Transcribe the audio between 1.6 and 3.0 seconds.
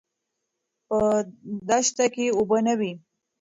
دښته کې اوبه نه وې.